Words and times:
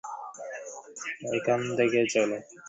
এখান 1.31 1.59
থেকে 1.77 1.99
চলো। 2.13 2.37